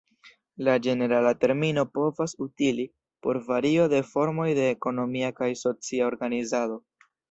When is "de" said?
3.95-4.03, 4.63-4.67